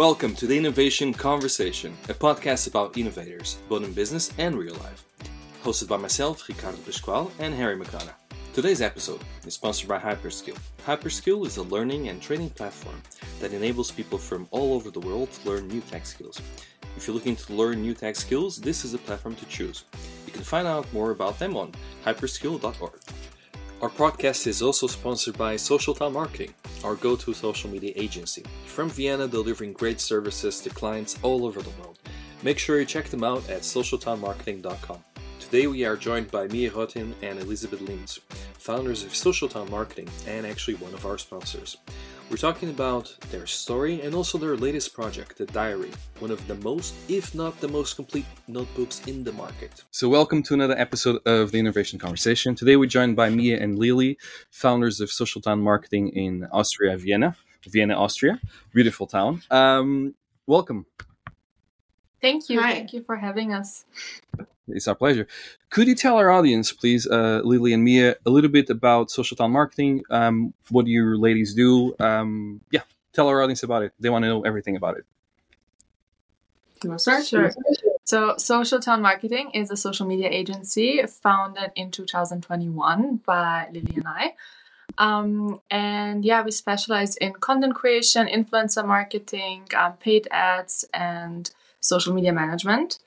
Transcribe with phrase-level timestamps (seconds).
[0.00, 5.04] Welcome to the Innovation Conversation, a podcast about innovators, both in business and real life.
[5.62, 8.14] Hosted by myself, Ricardo Pascual, and Harry McDonough.
[8.54, 10.58] Today's episode is sponsored by Hyperskill.
[10.86, 13.02] Hyperskill is a learning and training platform
[13.40, 16.40] that enables people from all over the world to learn new tech skills.
[16.96, 19.84] If you're looking to learn new tech skills, this is a platform to choose.
[20.24, 21.72] You can find out more about them on
[22.06, 23.00] hyperskill.org.
[23.82, 26.52] Our podcast is also sponsored by Socialtown Marketing,
[26.84, 28.44] our go to social media agency.
[28.66, 31.98] From Vienna, delivering great services to clients all over the world.
[32.42, 34.98] Make sure you check them out at socialtownmarketing.com.
[35.38, 38.20] Today we are joined by Mia Rotim and Elisabeth Linz,
[38.58, 41.78] founders of Socialtown Marketing and actually one of our sponsors.
[42.30, 46.54] We're talking about their story and also their latest project, The Diary, one of the
[46.54, 49.82] most, if not the most complete notebooks in the market.
[49.90, 52.54] So, welcome to another episode of the Innovation Conversation.
[52.54, 54.16] Today, we're joined by Mia and Lily,
[54.52, 57.34] founders of Socialtown Marketing in Austria, Vienna,
[57.66, 58.38] Vienna, Austria.
[58.72, 59.42] Beautiful town.
[59.50, 60.14] Um,
[60.46, 60.86] welcome.
[62.22, 62.60] Thank you.
[62.60, 62.74] Hi.
[62.74, 63.86] Thank you for having us.
[64.74, 65.26] It's our pleasure.
[65.70, 69.50] Could you tell our audience, please, uh, Lily and Mia, a little bit about Socialtown
[69.50, 70.02] Marketing?
[70.10, 71.94] Um, what do your ladies do?
[71.98, 72.82] Um, yeah,
[73.12, 73.92] tell our audience about it.
[74.00, 75.04] They want to know everything about it.
[76.82, 77.26] You want to start?
[77.26, 77.50] Sure.
[78.04, 84.34] So, Socialtown Marketing is a social media agency founded in 2021 by Lily and I.
[84.98, 92.14] Um, and yeah, we specialize in content creation, influencer marketing, um, paid ads, and social
[92.14, 92.98] media management.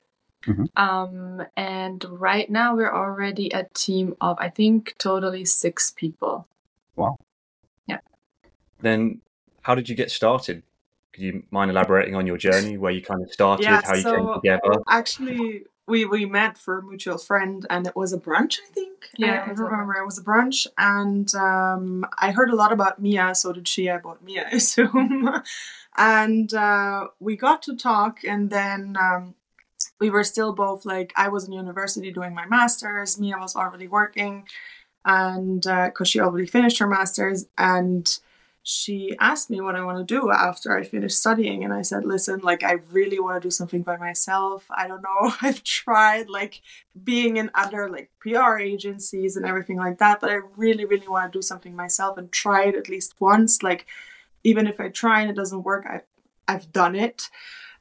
[0.46, 0.66] Mhm.
[0.76, 6.46] Um, and right now, we're already a team of, I think, totally six people.
[6.96, 7.16] Wow.
[7.86, 7.98] Yeah.
[8.80, 9.20] Then
[9.62, 10.62] how did you get started?
[11.12, 14.02] Could you mind elaborating on your journey, where you kind of started, Yeah, how you
[14.02, 14.82] came so- together?
[14.88, 18.58] Actually, we we met for a mutual friend, and it was a brunch.
[18.60, 18.90] I think.
[19.16, 22.72] Yeah, I it was remember it was a brunch, and um, I heard a lot
[22.72, 23.34] about Mia.
[23.34, 25.30] So did she about Mia, I assume.
[25.96, 28.96] and uh, we got to talk, and then.
[29.00, 29.34] Um,
[30.00, 33.18] we were still both like I was in university doing my masters.
[33.18, 34.46] Mia was already working,
[35.04, 38.18] and uh, because she already finished her masters, and
[38.66, 41.64] she asked me what I want to do after I finished studying.
[41.64, 44.64] And I said, listen, like, I really want to do something by myself.
[44.70, 45.34] I don't know.
[45.42, 46.62] I've tried like
[47.04, 51.30] being in other like PR agencies and everything like that, but I really, really want
[51.30, 53.62] to do something myself and try it at least once.
[53.62, 53.84] Like,
[54.44, 56.00] even if I try and it doesn't work, I,
[56.48, 57.28] I've done it.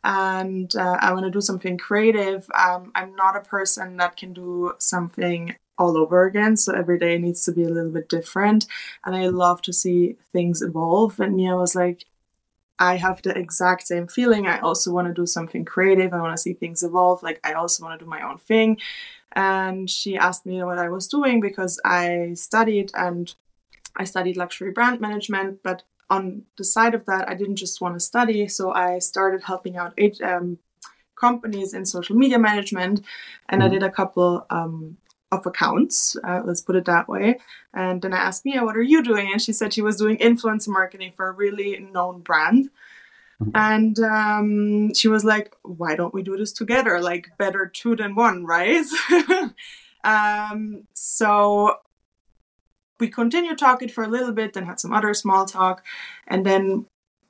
[0.03, 2.47] And uh, I want to do something creative.
[2.53, 6.57] Um, I'm not a person that can do something all over again.
[6.57, 8.67] So every day needs to be a little bit different
[9.05, 11.19] and I love to see things evolve.
[11.19, 12.05] And Mia was like,
[12.79, 14.47] I have the exact same feeling.
[14.47, 16.13] I also want to do something creative.
[16.13, 17.23] I want to see things evolve.
[17.23, 18.77] Like, I also want to do my own thing.
[19.33, 23.33] And she asked me what I was doing because I studied and
[23.95, 25.61] I studied luxury brand management.
[25.63, 25.83] But
[26.15, 26.21] on
[26.59, 28.47] the side of that, I didn't just want to study.
[28.57, 29.93] So I started helping out
[30.31, 30.47] um,
[31.25, 32.97] companies in social media management.
[33.49, 33.71] And I Mhm.
[33.75, 34.29] did a couple
[34.59, 34.75] um,
[35.35, 35.97] of accounts,
[36.27, 37.27] uh, let's put it that way.
[37.73, 39.27] And then I asked Mia, what are you doing?
[39.31, 42.63] And she said she was doing influencer marketing for a really known brand.
[43.41, 43.51] Mhm.
[43.55, 45.47] And um, she was like,
[45.79, 46.93] why don't we do this together?
[47.11, 48.85] Like, better two than one, right?
[50.03, 51.77] um, so
[53.03, 55.83] we continued talking for a little bit, then had some other small talk.
[56.25, 56.85] And then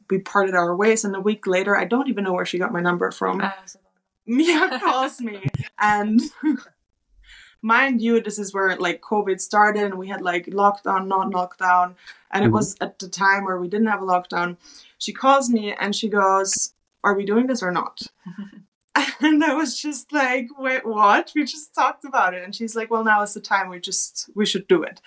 [0.08, 1.04] we parted our ways.
[1.04, 3.42] And a week later, I don't even know where she got my number from.
[3.42, 3.52] Uh,
[4.28, 5.42] Mia calls me
[5.80, 6.22] and
[7.62, 11.96] mind you this is where like covid started and we had like lockdown not lockdown
[12.32, 12.54] and it Mhm.
[12.54, 14.58] was at the time where we didn't have a lockdown
[14.98, 16.74] she calls me and she goes
[17.04, 18.02] are we doing this or not
[19.22, 22.92] and i was just like wait what we just talked about it and she's like
[22.92, 25.02] well now is the time we just we should do it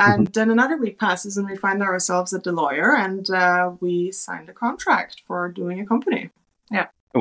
[0.00, 4.10] and then another week passes and we find ourselves at the lawyer and uh, we
[4.12, 6.30] signed a contract for doing a company
[6.70, 6.86] Yeah.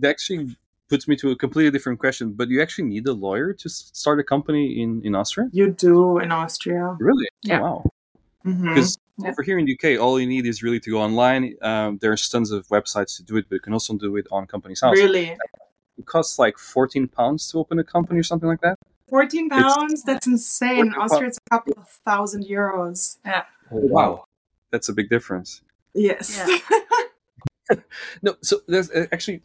[0.00, 0.56] That actually
[0.88, 4.20] puts me to a completely different question, but you actually need a lawyer to start
[4.20, 5.48] a company in, in Austria?
[5.52, 7.28] you do in austria Really?
[7.42, 7.60] Yeah.
[7.60, 7.84] Oh, wow.
[8.44, 9.30] Because Yeah.
[9.30, 11.56] over here in the UK, all you need is really to go online.
[11.60, 14.46] Um, there's tons of websites to do it, but you can also do it on
[14.46, 14.96] Companies House.
[14.96, 15.36] Really?
[15.98, 18.78] It costs like 14 pounds to open a company or something like that.
[19.08, 20.02] 14 It's- pounds?
[20.04, 20.92] That's insane.
[20.92, 23.18] 14 Austria, it's a couple of thousand euros.
[23.26, 24.24] Oh, wow.
[24.70, 25.62] That's a big difference.
[25.94, 26.40] Yes.
[28.22, 29.42] No, so there's uh, actually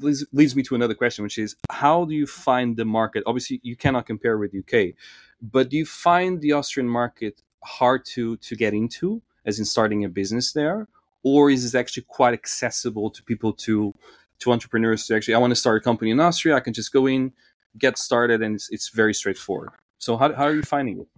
[0.00, 3.22] leads, leads me to another question, which is how do you find the market?
[3.24, 4.94] Obviously, you cannot compare with UK,
[5.40, 10.04] but do you find the Austrian market hard to to get into, as in starting
[10.04, 10.88] a business there,
[11.22, 13.94] or is it actually quite accessible to people to
[14.40, 16.92] to entrepreneurs to actually I want to start a company in Austria, I can just
[16.92, 17.32] go in,
[17.78, 19.70] get started, and it's it's very straightforward.
[19.98, 21.08] So how how are you finding it?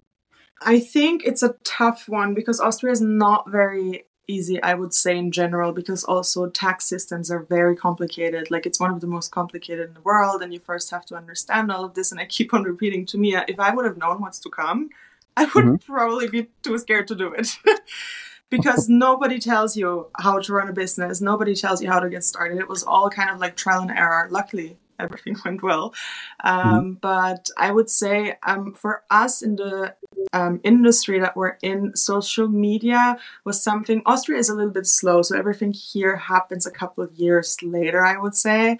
[0.64, 5.16] I think it's a tough one because Austria is not very easy, I would say,
[5.16, 8.50] in general, because also tax systems are very complicated.
[8.50, 11.16] Like, it's one of the most complicated in the world, and you first have to
[11.16, 12.12] understand all of this.
[12.12, 14.90] And I keep on repeating to Mia, if I would have known what's to come,
[15.36, 15.84] I would Mhm.
[15.84, 17.58] probably be too scared to do it.
[18.50, 22.22] because nobody tells you how to run a business, nobody tells you how to get
[22.22, 22.58] started.
[22.58, 24.28] It was all kind of like trial and error.
[24.30, 25.94] Luckily, everything went well.
[26.42, 29.94] Um, But I would say um, for us in the
[30.32, 34.02] um, industry that we're in, social media was something.
[34.06, 38.04] Austria is a little bit slow, so everything here happens a couple of years later,
[38.04, 38.78] I would say.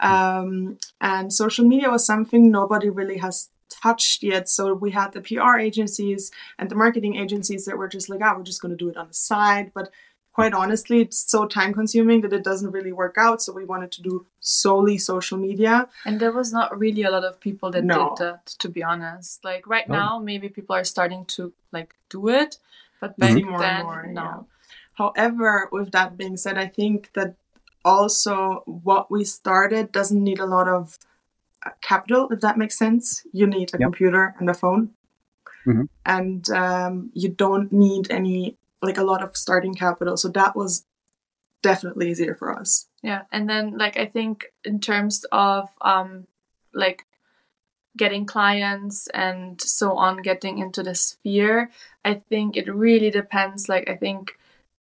[0.00, 4.48] Um, and social media was something nobody really has touched yet.
[4.48, 8.34] So we had the PR agencies and the marketing agencies that were just like, ah,
[8.36, 9.72] we're just going to do it on the side.
[9.74, 9.90] But
[10.32, 13.42] quite honestly, it's so time consuming that it doesn't really work out.
[13.42, 15.88] So we wanted to do solely social media.
[16.06, 18.14] And there was not really a lot of people that No.
[18.16, 19.44] did that, to be honest.
[19.44, 19.94] Like right No.
[19.98, 22.58] now, maybe people are starting to like do it,
[23.00, 24.22] but back See more and then, more, no.
[24.22, 24.40] yeah.
[24.94, 27.34] However, with that being said, I think that
[27.84, 30.98] also what we started doesn't need a lot of
[31.66, 33.26] uh, capital, if that makes sense.
[33.32, 33.86] You need a Yeah.
[33.86, 34.94] computer and a phone,
[35.66, 35.88] Mhm.
[36.06, 40.16] and um, you don't need any like a lot of starting capital.
[40.16, 40.84] So that was
[41.62, 42.88] definitely easier for us.
[43.02, 46.26] Yeah, and then like I think in terms of um
[46.72, 47.06] like
[47.96, 51.70] getting clients and so on, getting into the sphere,
[52.04, 53.68] I think it really depends.
[53.68, 54.38] Like I think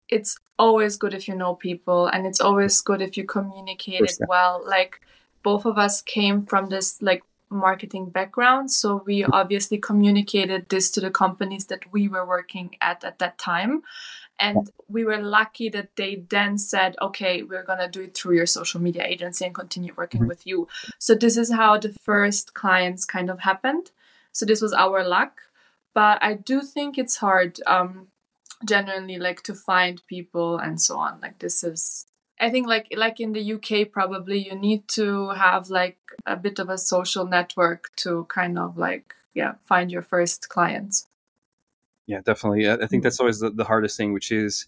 [0.08, 4.18] it's always good if you know people and it's always good if you communicate it
[4.28, 4.62] well.
[4.64, 5.00] Like
[5.42, 11.00] both of us came from this like marketing background, so we obviously communicated this to
[11.00, 13.82] the companies that we were working at at that time.
[14.40, 18.36] And we were lucky that they then said okay we're going to do it through
[18.36, 20.28] your social media agency and continue working Mhm.
[20.28, 20.68] with you.
[20.98, 23.90] So this is how the first clients kind of happened.
[24.32, 25.42] So this was our luck.
[25.94, 28.08] But i do think it's hard um
[28.64, 31.20] genuinely like to find people and so on.
[31.20, 32.06] Like this is
[32.40, 36.58] i think like like in the uk probably you need to have like a bit
[36.58, 41.06] of a social network to kind of like yeah find your first clients
[42.08, 42.68] Yeah, definitely.
[42.68, 43.00] I think hmm.
[43.00, 44.66] that's always the, the hardest thing, which is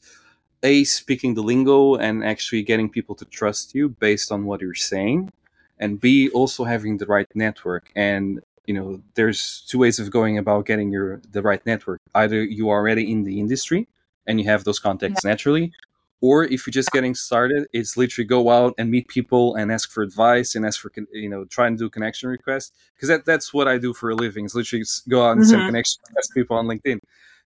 [0.63, 4.75] a speaking the lingo and actually getting people to trust you based on what you're
[4.75, 5.33] saying,
[5.79, 7.91] and b also having the right network.
[7.97, 11.99] And you know, there's two ways of going about getting your the right network.
[12.15, 13.89] Either you are already in the industry
[14.27, 15.73] and you have those contacts naturally,
[16.21, 19.91] or if you're just getting started, it's literally go out and meet people and ask
[19.91, 23.53] for advice and ask for you know try and do connection requests because that that's
[23.55, 24.45] what I do for a living.
[24.45, 25.67] Is literally go out and send Mhm.
[25.67, 27.01] connection requests to people on LinkedIn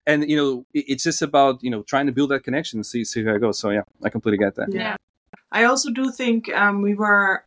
[0.06, 2.86] and you know it- it's just about you know trying to build that connection and
[2.86, 4.96] see see how it goes so yeah i completely get that Yeah.
[5.52, 7.44] I also do think um, we were,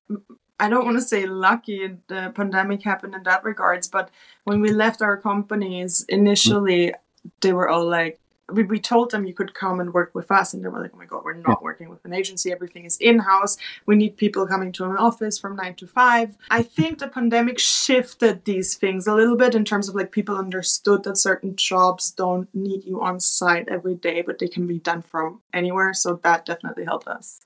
[0.60, 4.10] I don't want to say lucky the pandemic happened in that regards, but
[4.44, 6.94] when we left our companies, initially
[7.42, 8.20] they were all like,
[8.52, 10.92] we, we told them you could come and work with us, and they were like,
[10.94, 12.52] oh my God, we're not working with an agency.
[12.52, 13.58] Everything is in house.
[13.86, 16.36] We need people coming to an office from nine to five.
[16.50, 20.36] I think the pandemic shifted these things a little bit in terms of like people
[20.36, 24.80] understood that certain jobs don't need you on site every day, but they can be
[24.80, 25.94] done from anywhere.
[25.94, 27.40] So that definitely helped us.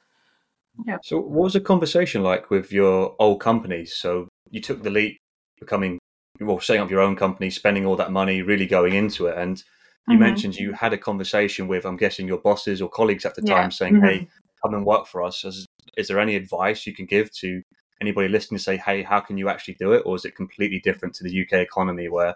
[0.85, 0.97] Yeah.
[1.03, 3.95] So, what was the conversation like with your old companies?
[3.95, 5.17] So, you took the leap,
[5.59, 5.99] becoming,
[6.39, 9.37] well, setting up your own company, spending all that money, really going into it.
[9.37, 9.63] And
[10.07, 10.19] you Mhm.
[10.19, 13.55] mentioned you had a conversation with, I'm guessing, your bosses or colleagues at the Yeah.
[13.55, 14.07] time saying, Mhm.
[14.07, 14.27] hey,
[14.63, 15.43] come and work for us.
[15.43, 15.65] Is,
[15.97, 17.61] is there any advice you can give to
[18.01, 20.03] anybody listening to say, hey, how can you actually do it?
[20.05, 22.35] Or is it completely different to the UK economy where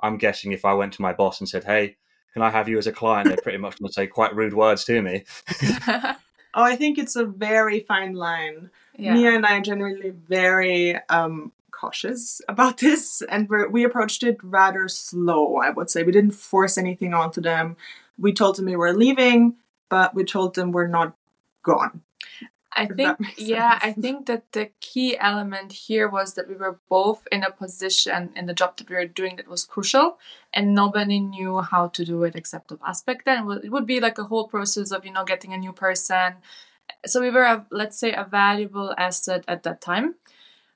[0.00, 1.96] I'm guessing if I went to my boss and said, hey,
[2.32, 3.28] can I have you as a client?
[3.28, 5.24] They're pretty much going to say quite rude words to me.
[6.54, 8.70] Oh, I think it's a very fine line.
[8.98, 11.50] yeah Mia and I are generally very um,
[11.82, 16.04] cautious about this, and we're, we approached it rather slow, I would say.
[16.04, 17.76] We didn't force anything onto them.
[18.24, 19.56] We told them we were leaving,
[19.88, 21.16] but we told them we're not
[21.62, 22.02] gone.
[22.74, 26.54] I if think, makes yeah, I think that the key element here was that we
[26.54, 30.18] were both in a position in the job that we were doing that was crucial,
[30.54, 33.50] and nobody knew how to do it except of us back then.
[33.62, 36.34] It would be like a whole process of you know getting a new person.
[37.04, 40.14] So we were, a, let's say, a valuable asset at that time,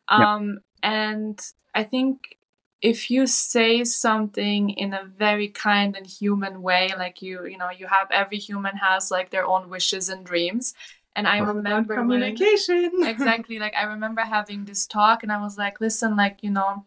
[0.08, 1.40] um, and
[1.74, 2.36] I think
[2.82, 7.70] if you say something in a very kind and human way, like you, you know,
[7.70, 10.74] you have every human has like their own wishes and dreams.
[11.16, 12.92] And I remember when, communication.
[13.02, 16.84] exactly like i remember having this talk and i was like listen like you know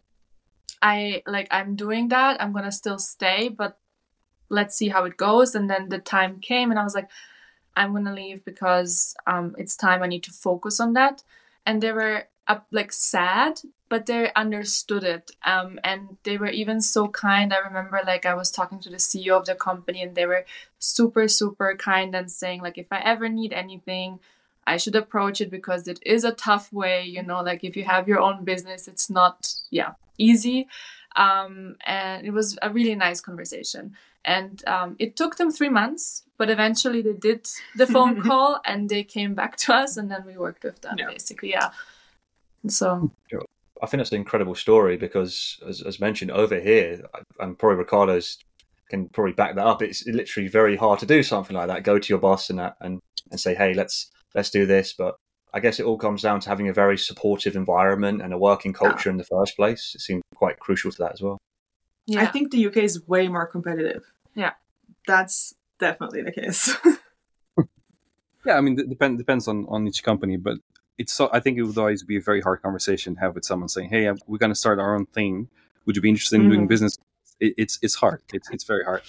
[0.82, 3.78] i like i'm doing that i'm gonna still stay but
[4.48, 7.08] let's see how it goes and then the time came and i was like
[7.76, 11.22] i'm gonna leave because um it's time i need to focus on that
[11.66, 16.80] and they were up like sad but they understood it um, and they were even
[16.80, 17.52] so kind.
[17.52, 20.44] I remember like i was talking to the ceo of the company and they were
[20.78, 24.18] super super kind and saying like if i ever need anything
[24.66, 27.84] i should approach it because it is a tough way you know like if you
[27.84, 29.38] have your own business it's not
[29.70, 30.68] yeah easy.
[31.16, 33.96] Um, and it was a really nice conversation.
[34.24, 38.88] And um, it took them three months but eventually they did the phone call and
[38.88, 41.06] they came back to us and then we worked with them Yeah.
[41.08, 41.70] basically yeah.
[42.68, 43.10] So
[43.82, 47.02] I think that's an incredible story because, as, as mentioned over here,
[47.38, 48.38] and probably Ricardo's
[48.88, 49.82] can probably back that up.
[49.82, 51.84] It's literally very hard to do something like that.
[51.84, 54.92] Go to your boss and that, and and say, hey, let's let's do this.
[54.92, 55.14] But
[55.54, 58.72] I guess it all comes down to having a very supportive environment and a working
[58.72, 59.92] culture in the first place.
[59.94, 61.38] It seemed quite crucial to that as well.
[62.06, 64.02] yeah I think the UK is way more competitive.
[64.34, 64.52] Yeah.
[65.06, 66.76] That's definitely the case.
[68.46, 70.58] Yeah, I mean, it depend, depends on, on each company, but
[71.00, 73.46] it's so, I think it would always be a very hard conversation to have with
[73.50, 75.48] someone saying, "Hey, we're going to start our own thing.
[75.86, 76.68] Would you be interested in doing Mhm.
[76.74, 76.92] business?"
[77.46, 78.20] It, it's it's hard.
[78.36, 79.02] It's it's very hard.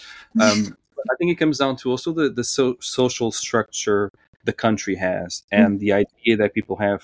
[0.45, 0.59] Um,
[1.11, 4.09] I think it comes down to also the the so, social structure
[4.49, 7.03] the country has and the idea that people have.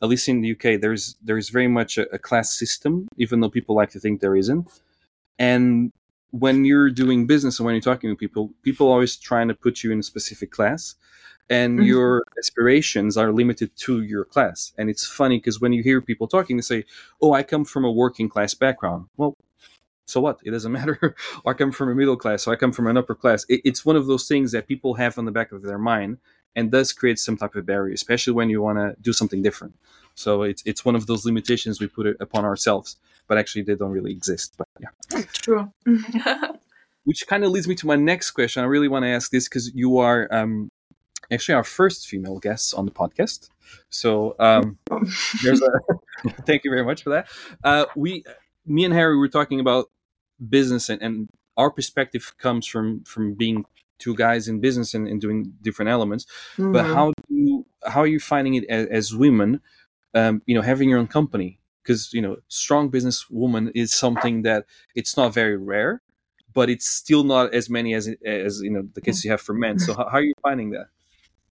[0.00, 3.50] At least in the UK, there's there's very much a, a class system, even though
[3.58, 4.66] people like to think there isn't.
[5.50, 5.92] And
[6.30, 9.54] when you're doing business and when you're talking to people, people are always trying to
[9.54, 10.94] put you in a specific class
[11.50, 11.86] and Mhm.
[11.86, 14.72] your aspirations are limited to your class.
[14.78, 16.84] And it's funny because when you hear people talking, they say,
[17.20, 19.34] "Oh, I come from a working class background." Well,
[20.06, 20.38] so what?
[20.44, 21.14] It doesn't matter.
[21.44, 23.44] or I come from a middle class, or I come from an upper class.
[23.48, 26.18] It, it's one of those things that people have on the back of their mind,
[26.56, 29.74] and does create some type of barrier, especially when you want to do something different.
[30.14, 32.96] So it's it's one of those limitations we put it upon ourselves,
[33.28, 34.54] but actually they don't really exist.
[34.58, 35.72] But yeah true
[37.04, 38.62] which kind of leads me to my next question.
[38.62, 40.67] I really want to ask this because you are um,
[41.30, 43.50] actually our first female guest on the podcast.
[43.90, 44.78] So um,
[45.42, 45.70] there's a
[46.46, 47.28] thank you very much for that.
[47.62, 48.24] Uh, we,
[48.66, 49.90] me and Harry, were talking about
[50.48, 53.64] business, and, and our perspective comes from from being
[53.98, 56.26] two guys in business and, and doing different elements.
[56.56, 56.94] But Mhm.
[56.94, 59.60] how do you, how are you finding it as, as women?
[60.14, 64.42] Um, you know, having your own company because you know, strong business woman is something
[64.42, 66.02] that it's not very rare,
[66.54, 69.54] but it's still not as many as as you know the cases you have for
[69.54, 69.78] men.
[69.78, 70.86] So how, how are you finding that?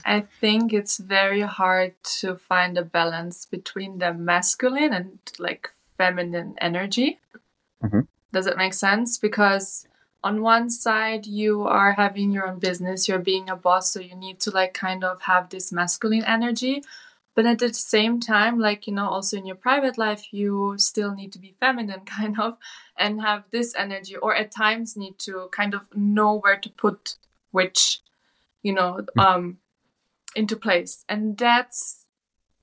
[0.06, 6.56] I think it's very hard to find a balance between the masculine and like feminine
[6.60, 7.20] energy.
[7.84, 8.08] Mhm.
[8.32, 9.18] Does it make sense?
[9.18, 9.88] Because
[10.24, 14.16] on one side, you are having your own business, you're being a boss, so you
[14.16, 16.84] need to like kind of have this masculine energy.
[17.36, 21.14] But at the same time, like, you know, also in your private life, you still
[21.14, 22.58] need to be feminine, kind of,
[22.98, 27.16] and have this energy, or at times need to kind of know where to put
[27.52, 28.02] which,
[28.64, 29.60] you know, um,
[30.38, 32.06] into place and that's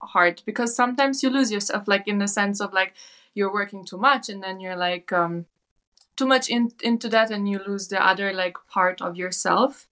[0.02, 2.93] hard because sometimes you lose yourself like in the sense of like
[3.35, 5.47] you're working too much and then you're like um
[6.16, 9.88] too much in, into that and you lose the other like part of yourself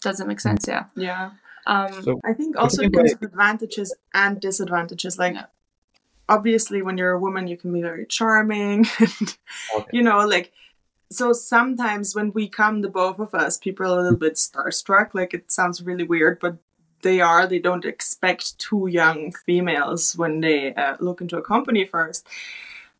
[0.00, 1.30] does it make sense yeah yeah.
[1.66, 5.18] um So I think I also think it I- with advantages and disadvantages.
[5.18, 5.46] Like, Yeah.
[6.28, 8.86] obviously, when you're a woman, you can be very charming.
[9.00, 9.28] And,
[9.76, 9.90] Okay.
[9.96, 10.52] You know, like,
[11.10, 15.14] so sometimes when we come, the both of us, people are a little bit starstruck.
[15.14, 16.56] Like, it sounds really weird, but
[17.02, 17.46] they are.
[17.46, 22.26] They don't expect two young females when they uh, look into a company first.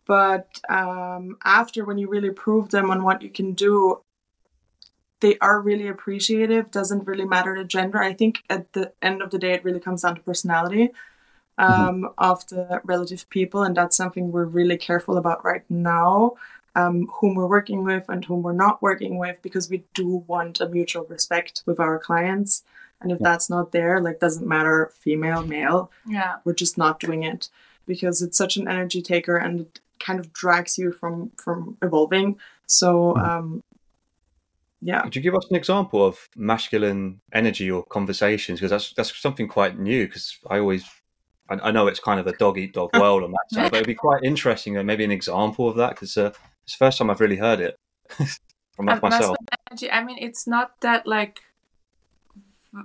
[0.06, 4.00] But um, after, when you really prove them on what you can do,
[5.20, 6.70] they are really appreciative.
[6.70, 7.98] Doesn't really matter the gender.
[7.98, 10.90] I think at the end of the day, it really comes down to personality
[11.58, 16.34] um, of the relative people, and that's something we're really careful about right now.
[16.76, 20.60] Um, whom we're working with and whom we're not working with, because we do want
[20.60, 22.62] a mutual respect with our clients.
[23.00, 27.22] And if that's not there, like doesn't matter female, male, yeah we're just not doing
[27.22, 27.48] it
[27.86, 32.38] because it's such an energy taker and it kind of drags you from from evolving.
[32.66, 33.62] So um,
[34.80, 38.60] yeah, Could you give us an example of masculine energy or conversations?
[38.60, 40.06] Because that's that's something quite new.
[40.06, 40.84] Because I always,
[41.50, 43.78] I, I know it's kind of a dog eat dog world on that side, but
[43.78, 44.76] it'd be quite interesting.
[44.78, 46.30] uh, Maybe an example of that because uh,
[46.64, 47.76] it's the first time I've really heard it
[48.76, 49.02] from myself.
[49.02, 49.36] masculine
[49.70, 51.40] energy i mean it's not that like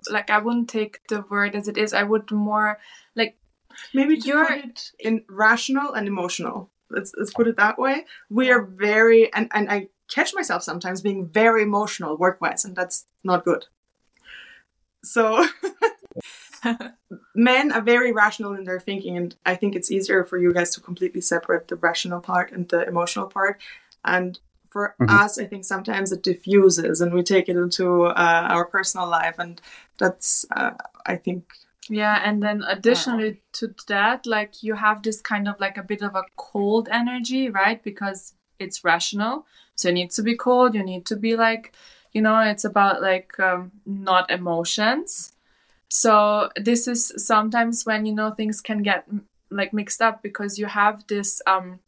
[0.09, 2.79] like i wouldn't take the word as it is i would more
[3.15, 3.37] like
[3.93, 6.69] maybe to You're- put it in rational and emotional.
[6.89, 8.05] Let's let's put it that way.
[8.29, 12.75] We are very and and I catch myself sometimes being very emotional work wise, and
[12.75, 13.65] that's not good.
[15.03, 15.43] So
[17.35, 20.73] men are very rational in their thinking and i think it's easier for you guys
[20.73, 23.59] to completely separate the rational part and the emotional part
[24.05, 24.39] and
[24.73, 25.09] for Mhm.
[25.19, 29.37] us i think sometimes it diffuses and we take it into uh, our personal life
[29.43, 29.61] and
[29.99, 30.71] that's uh,
[31.05, 31.43] i think
[31.89, 36.01] Yeah, and then additionally to that, like you have this kind of like a bit
[36.01, 37.83] of a cold energy, right?
[37.83, 39.45] Because it's rational.
[39.75, 40.75] So it needs to be cold.
[40.75, 41.75] You need to be like,
[42.15, 45.33] you know, it's about like um, not emotions.
[45.89, 49.03] So this is sometimes when you know things can get
[49.51, 51.79] like mixed up because you have this um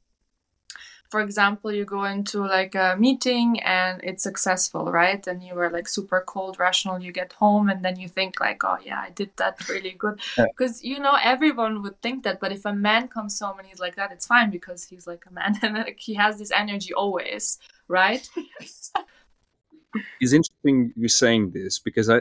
[1.15, 5.25] for example, you go into like a meeting and it's successful, right?
[5.27, 6.99] And you were like super cold, rational.
[6.99, 10.19] You get home and then you think like, oh yeah, I did that really good.
[10.35, 10.89] Because yeah.
[10.91, 13.95] you know everyone would think that, but if a man comes home and he's like
[13.95, 17.59] that, it's fine because he's like a man and like he has this energy always,
[17.87, 18.27] right?
[20.19, 22.19] it's interesting you saying this because I.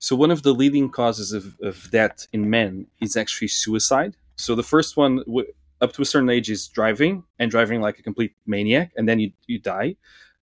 [0.00, 4.18] So one of the leading causes of, of that in men is actually suicide.
[4.36, 5.24] So the first one
[5.82, 9.18] up to a certain age is driving and driving like a complete maniac, and then
[9.18, 9.96] you you die,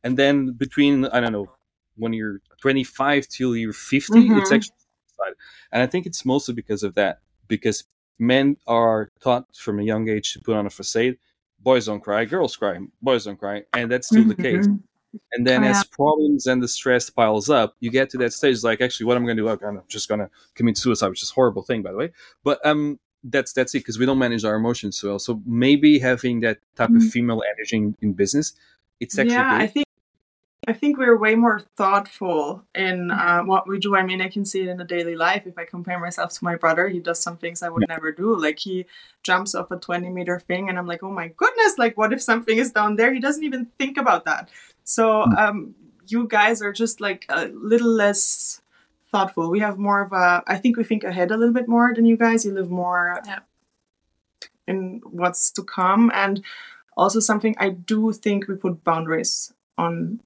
[0.03, 1.49] and then between I don't know
[1.95, 4.37] when you're 25 till you're 50, mm-hmm.
[4.37, 4.75] it's actually
[5.71, 7.83] and I think it's mostly because of that because
[8.17, 11.17] men are taught from a young age to put on a facade.
[11.59, 14.29] Boys don't cry, girls cry, boys don't cry, and that's still mm-hmm.
[14.29, 14.67] the case.
[15.33, 18.63] And then, oh, as problems and the stress piles up, you get to that stage
[18.63, 19.49] like, actually, what I'm going to do?
[19.49, 22.11] I'm just going to commit suicide, which is a horrible thing, by the way.
[22.43, 25.19] But um, that's that's it because we don't manage our emotions so well.
[25.19, 26.97] So maybe having that type mm-hmm.
[26.97, 28.53] of female energy in, in, business,
[28.99, 29.57] it's actually yeah.
[29.57, 29.63] Great.
[29.63, 29.85] I think
[30.67, 33.95] I think we're way more thoughtful in uh, what we do.
[33.95, 35.47] I mean, I can see it in the daily life.
[35.47, 37.95] If I compare myself to my brother, he does some things I would yeah.
[37.95, 38.37] never do.
[38.37, 38.85] Like he
[39.23, 41.77] jumps off a twenty meter thing, and I'm like, oh my goodness!
[41.77, 43.13] Like, what if something is down there?
[43.13, 44.49] He doesn't even think about that.
[44.83, 45.37] So mm.
[45.37, 45.75] um,
[46.07, 48.61] you guys are just like a little less
[49.11, 49.49] thoughtful.
[49.49, 50.43] We have more of a.
[50.47, 52.45] I think we think ahead a little bit more than you guys.
[52.45, 53.39] You live more yeah.
[54.67, 56.43] in what's to come, and
[56.95, 60.19] also something I do think we put boundaries on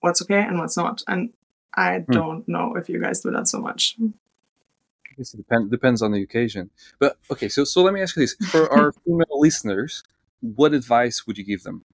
[0.00, 1.02] what's okay and what's not.
[1.06, 1.32] And
[1.74, 2.12] I hmm.
[2.12, 3.96] don't know if you guys do that so much.
[4.00, 6.70] I it depend, depends on the occasion.
[6.98, 10.02] But okay, so so let me ask you this: for our female listeners,
[10.40, 11.84] what advice would you give them?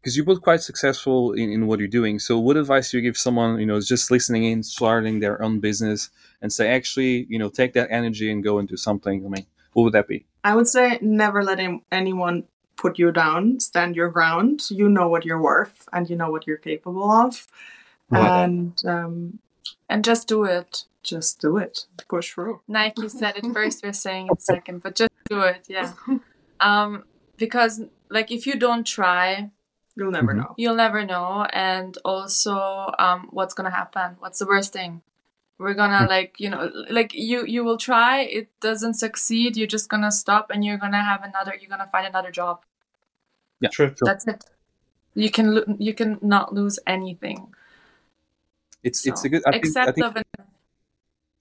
[0.00, 2.18] Because you're both quite successful in, in what you're doing.
[2.18, 5.42] So, what advice do you give someone, you know, is just listening in, starting their
[5.42, 9.24] own business, and say, actually, you know, take that energy and go and do something?
[9.24, 10.26] I mean, what would that be?
[10.42, 11.60] I would say never let
[11.92, 12.44] anyone
[12.76, 13.60] put you down.
[13.60, 14.62] Stand your ground.
[14.70, 17.46] You know what you're worth, and you know what you're capable of,
[18.10, 19.38] and um,
[19.88, 20.84] and just do it.
[21.02, 21.86] Just do it.
[22.08, 22.60] Push through.
[22.68, 23.82] Nike said it first.
[23.82, 25.66] We're saying it second, but just do it.
[25.68, 25.92] Yeah.
[26.62, 27.04] Um,
[27.38, 29.50] because like if you don't try
[29.96, 30.40] You'll never mm-hmm.
[30.40, 30.54] know.
[30.56, 31.46] You'll never know.
[31.52, 34.16] And also, um, what's gonna happen?
[34.18, 35.02] What's the worst thing?
[35.58, 36.08] We're gonna mm.
[36.08, 38.22] like you know like you you will try.
[38.22, 39.56] It doesn't succeed.
[39.56, 41.54] You're just gonna stop, and you're gonna have another.
[41.60, 42.64] You're gonna find another job.
[43.60, 43.88] Yeah, true.
[43.88, 44.06] true.
[44.06, 44.44] That's it.
[45.14, 47.52] You can lo- you can not lose anything.
[48.82, 49.42] It's so, it's a good.
[49.46, 50.46] I except think, I think, of an,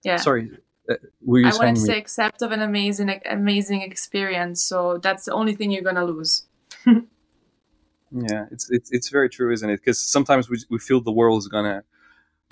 [0.04, 0.18] yeah.
[0.18, 0.52] Sorry,
[0.90, 4.62] uh, I want to say except of an amazing amazing experience.
[4.62, 6.44] So that's the only thing you're gonna lose.
[8.12, 9.78] Yeah, it's it's it's very true, isn't it?
[9.78, 11.84] Because sometimes we we feel the world is gonna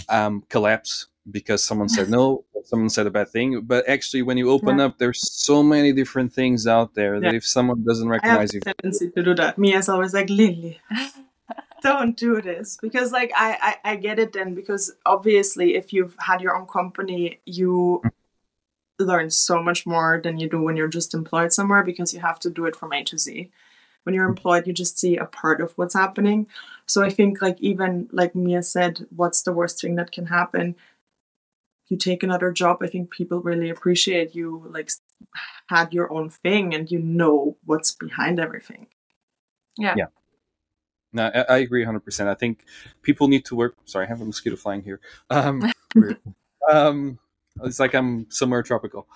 [0.09, 3.61] um, collapse because someone said no, someone said a bad thing.
[3.61, 4.85] But actually, when you open yeah.
[4.85, 7.21] up, there's so many different things out there yeah.
[7.21, 9.57] that if someone doesn't recognize I have you, tendency to do that.
[9.57, 10.79] Me as always like Lily.
[11.81, 16.15] don't do this because like I, I i get it then because obviously if you've
[16.19, 18.01] had your own company you
[18.99, 22.39] learn so much more than you do when you're just employed somewhere because you have
[22.39, 23.51] to do it from a to z
[24.07, 26.47] when you're employed you just see a part of what's happening
[26.85, 30.73] so i think like even like mia said what's the worst thing that can happen
[31.89, 34.89] you take another job i think people really appreciate you like
[35.67, 38.87] had your own thing and you know what's behind everything
[39.77, 40.07] yeah yeah
[41.13, 42.27] no, I, I agree 100%.
[42.27, 42.65] I think
[43.01, 43.75] people need to work.
[43.85, 44.99] Sorry, I have a mosquito flying here.
[45.29, 45.63] Um,
[46.71, 47.19] um,
[47.63, 49.07] it's like I'm somewhere tropical.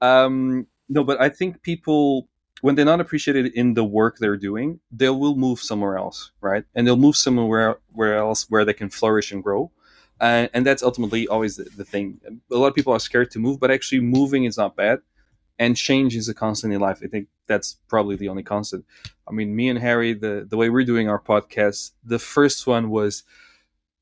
[0.00, 2.28] Um, no, but I think people
[2.60, 6.64] when they're not appreciated in the work they're doing, they will move somewhere else, right?
[6.74, 9.70] And they'll move somewhere where else where they can flourish and grow.
[10.20, 12.20] And that's ultimately always the, the, thing.
[12.52, 15.00] A lot of people are scared to move, but actually moving is not bad.
[15.58, 17.00] And change is a constant in life.
[17.02, 18.84] I think that's probably the only constant.
[19.26, 22.90] I mean, me and Harry, the, the way we're doing our podcast, the first one
[22.90, 23.24] was,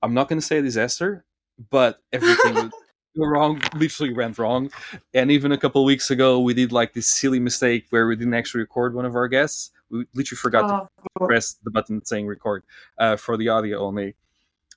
[0.02, 1.24] I'm not going to say a disaster,
[1.70, 2.70] but everything
[3.18, 4.70] was wrong literally went wrong.
[5.14, 8.34] And even a couple weeks ago we did like this silly mistake where we didn't
[8.34, 9.70] actually record one of our guests.
[9.90, 10.88] We literally forgot oh.
[11.18, 12.62] to press the button saying record
[12.98, 14.14] uh, for the audio only.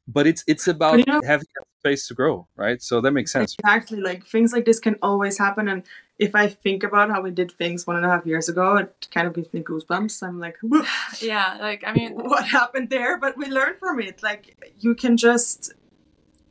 [0.07, 1.47] But it's it's about you know, having
[1.79, 2.81] space to grow right?
[2.81, 3.55] So that makes sense.
[3.59, 5.67] Exactly like things like this can always happen.
[5.67, 5.83] And
[6.19, 9.07] if i think about how we did things one and a half years ago it
[9.11, 10.21] kind of gives me goosebumps.
[10.21, 10.57] I'm like
[11.19, 13.17] yeah like i mean what happened there?
[13.17, 14.21] But we learned from it.
[14.23, 15.73] Like you can just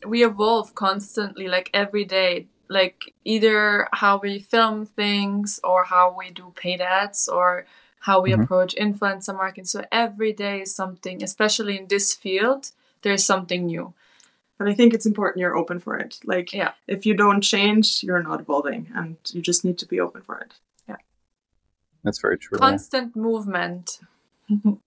[0.07, 6.31] we evolve constantly like every day like either how we film things or how we
[6.31, 7.67] do paid ads or
[8.01, 8.45] how we Mhm.
[8.45, 9.65] approach influencer marketing.
[9.65, 12.71] So every day is something, especially in this field,
[13.03, 13.93] there's something new.
[14.57, 16.21] But I think it's important you're open for it.
[16.25, 16.73] Like, Yeah.
[16.87, 20.39] if you don't change, you're not evolving, and you just need to be open for
[20.39, 20.53] it.
[20.89, 20.97] Yeah.
[22.05, 22.57] That's very true.
[22.59, 23.99] Constant movement.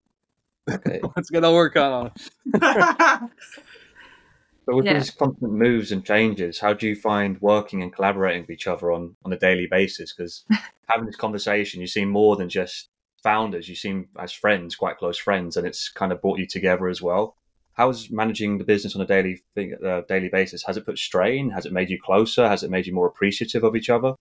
[0.71, 1.01] Okay.
[1.17, 2.13] Let's get our work on it.
[4.65, 4.93] But with Yeah.
[4.93, 8.91] these constant moves and changes, how do you find working and collaborating with each other
[8.91, 10.13] on, on a daily basis?
[10.13, 10.45] Because
[10.89, 12.89] having this conversation, you seem more than just
[13.21, 13.67] founders.
[13.67, 17.01] You seem as friends, quite close friends, and it's kind of brought you together as
[17.01, 17.35] well.
[17.73, 20.63] How's managing the business on a daily thing, uh, daily basis?
[20.65, 21.49] Has it put strain?
[21.49, 22.47] Has it made you closer?
[22.47, 24.13] Has it made you more appreciative of each other?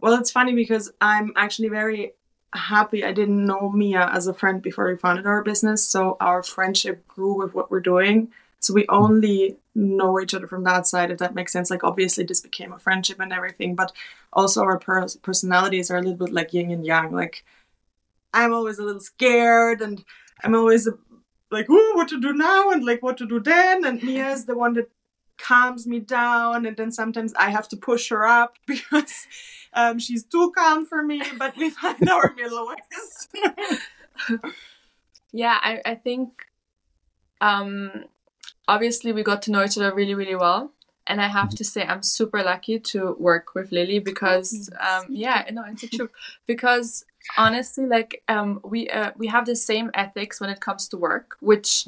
[0.00, 2.12] Well, it's funny because I'm actually very
[2.54, 5.84] happy I didn't know Mia as a friend before we founded our business.
[5.84, 8.28] So our friendship grew with what we're doing.
[8.60, 11.70] So we only know each other from that side, if that makes sense.
[11.70, 13.92] Like, obviously, this became a friendship and everything, but
[14.32, 17.12] also our per- personalities are a little bit like yin and yang.
[17.12, 17.44] Like,
[18.34, 20.04] I'm always a little scared and
[20.42, 20.88] I'm always
[21.50, 23.84] like, ooh, what to do now and like what to do then.
[23.84, 24.90] And Mia is the one that
[25.38, 26.66] calms me down.
[26.66, 29.26] And then sometimes I have to push her up because
[29.72, 33.28] um, she's too calm for me, but we find our middle ways.
[35.32, 36.30] Yeah, I, I think
[37.40, 38.04] um,
[38.68, 40.72] obviously we got to know each other really, really well.
[41.10, 45.46] And I have to say, I'm super lucky to work with Lily because, um, yeah,
[45.50, 46.10] no, it's the truth.
[46.46, 47.02] Because
[47.38, 51.36] honestly, like, um, we uh, we have the same ethics when it comes to work,
[51.40, 51.86] which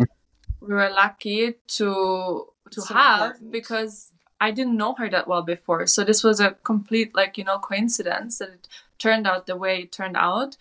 [0.61, 3.53] we were lucky to to So have important.
[3.53, 5.87] because I didn't know her that well before.
[5.87, 9.83] So this was a complete, like, you know, coincidence that it turned out the way
[9.83, 10.57] it turned out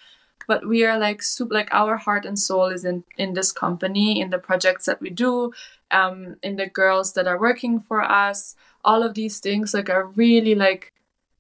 [0.50, 4.20] but we are like super like our heart and soul is in in this company
[4.20, 5.54] in the projects that we do
[5.92, 8.56] um in the girls that are working for us.
[8.84, 10.92] All of these things like are really like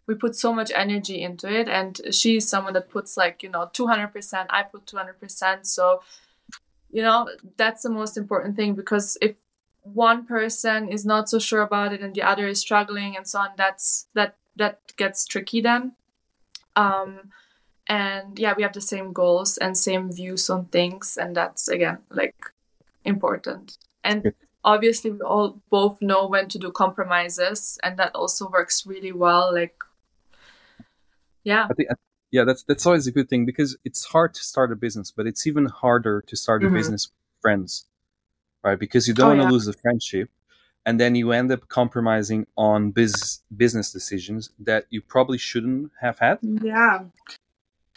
[0.05, 1.67] we put so much energy into it.
[1.67, 6.01] And she's someone that puts like you know 200% i put 200% so
[6.91, 9.35] you know that's the most important thing because if
[9.81, 13.39] one person is not so sure about it and the other is struggling and so
[13.39, 15.93] on that's that that gets tricky then.
[16.75, 17.31] Um
[17.89, 21.97] and yeah we have the same goals and same views on things and that's again
[22.11, 22.35] like
[23.03, 24.35] important and Good.
[24.63, 29.51] obviously we all both know when to do compromises and that also works really well
[29.53, 29.75] like
[31.43, 31.89] yeah I think,
[32.31, 35.25] yeah, that's that's always a good thing because it's hard to start a business, but
[35.25, 36.73] it's even harder to start a Mhm.
[36.73, 37.85] business with friends,
[38.63, 38.77] right?
[38.77, 39.51] Because you don't Oh, want to yeah.
[39.51, 40.29] lose the friendship,
[40.85, 46.19] and then you end up compromising on biz- business decisions that you probably shouldn't have
[46.19, 46.37] had.
[46.43, 47.05] Yeah.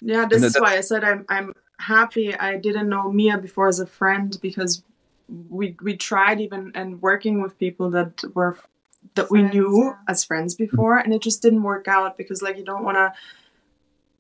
[0.05, 3.39] Yeah, this And is that- why I said I'm I'm happy I didn't know Mia
[3.39, 4.83] before as a friend because
[5.49, 8.57] we we tried even and working with people that were
[9.15, 9.97] that we knew yeah.
[10.09, 13.13] as friends before and it just didn't work out because like you don't want to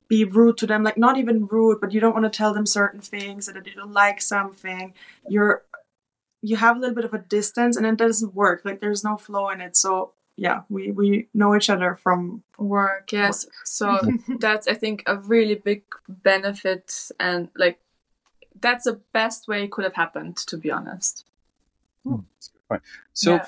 [0.09, 2.66] be rude to them like not even rude but you don't want to tell them
[2.66, 4.92] certain things that you don't like something
[5.29, 5.62] you're
[6.42, 9.16] you have a little bit of a distance and it doesn't work like there's no
[9.16, 14.01] flow in it so yeah we we know each other from work yes so
[14.38, 17.79] that's i think a really big benefit and like
[18.61, 21.25] that's the best way it could have happened to be honest
[22.05, 22.21] hmm,
[23.12, 23.47] So Yeah.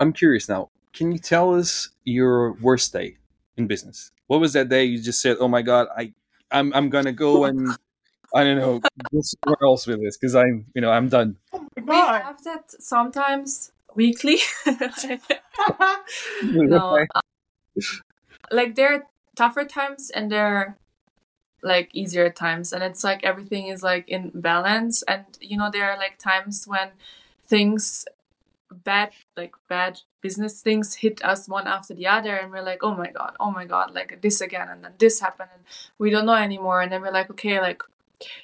[0.00, 0.70] I'm curious now.
[0.92, 3.16] Can you tell us your worst day
[3.56, 4.10] in business?
[4.26, 6.12] What was that day you just said, "Oh my god, I,
[6.50, 7.76] I'm, I'm gonna go and
[8.34, 8.80] I don't know,
[9.12, 11.36] go somewhere else with this because I'm, you know, I'm done."
[11.76, 14.38] we have that sometimes weekly.
[16.42, 17.20] No uh,
[18.50, 20.76] like there are tougher times and there are
[21.62, 22.72] like easier times.
[22.72, 25.02] And it's like everything is like in balance.
[25.02, 26.90] And you know there are like times when
[27.46, 28.04] things
[28.82, 32.92] bad like bad business things hit us one after the other and we're like oh
[32.92, 35.62] my god oh my god like this again and then this happened and
[35.98, 36.80] we don't know anymore.
[36.80, 37.82] And then we're like okay like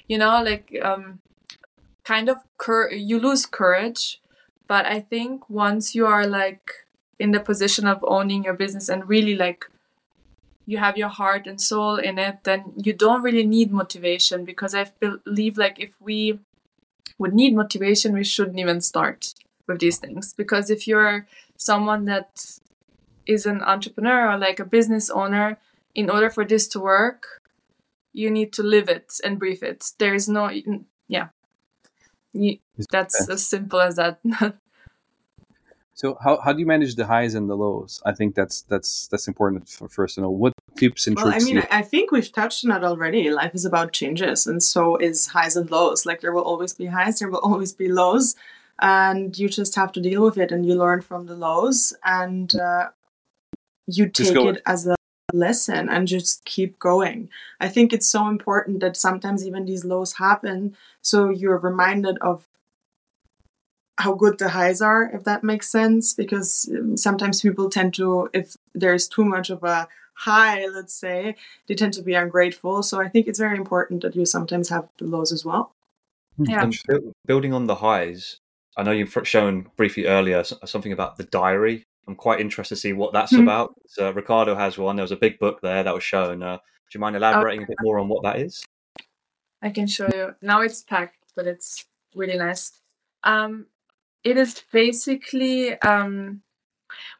[0.07, 1.19] you know like um
[2.03, 4.20] kind of cur- you lose courage
[4.71, 6.73] but i think once you are like
[7.19, 9.65] in the position of owning your business and really like
[10.65, 14.45] you have your heart and soul in it then you don't really need motivation.
[14.45, 16.39] Because i believe like if we
[17.17, 19.33] would need motivation we shouldn't even start
[19.67, 20.33] with these things.
[20.33, 22.59] Because if you're someone that
[23.25, 25.57] is an entrepreneur or like a business owner
[25.93, 27.41] in order for this to work
[28.13, 29.91] you need to live it and breathe it.
[29.99, 30.49] There is no
[31.07, 31.27] yeah.
[32.33, 32.57] You,
[32.89, 34.19] that's as simple as that
[36.01, 38.01] So how, how do you manage the highs and the lows?
[38.03, 40.31] I think that's that's that's important for first to know.
[40.31, 43.29] What tips and Well, I mean, you, I think we've touched on it already.
[43.29, 46.03] Life is about changes, and so is highs and lows.
[46.07, 48.35] Like there will always be highs, there will always be lows,
[48.79, 52.55] and you just have to deal with it, and you learn from the lows, and
[52.55, 52.89] uh,
[53.85, 54.95] you take it as a
[55.33, 57.29] lesson and just keep going.
[57.59, 62.47] I think it's so important that sometimes even these lows happen so you're reminded of
[64.01, 66.13] how good the highs are, if that makes sense.
[66.13, 71.35] Because um, sometimes people tend to, if there's too much of a high, let's say,
[71.67, 72.83] they tend to be ungrateful.
[72.83, 75.73] So I think it's very important that you sometimes have the lows as well.
[76.37, 76.63] Yeah.
[76.63, 78.37] And building on the highs,
[78.77, 81.83] I know you've shown briefly earlier something about the diary.
[82.07, 83.43] I'm quite interested to see what that's Mhm.
[83.43, 83.73] about.
[83.87, 84.95] So Ricardo has one.
[84.95, 86.41] There was a big book there that was shown.
[86.41, 88.65] Uh, do you mind elaborating a bit more on what that is?
[89.61, 90.35] I can show you.
[90.41, 91.85] Now it's packed, but it's
[92.15, 92.71] really nice.
[93.23, 93.67] Um,
[94.23, 96.41] it is basically um,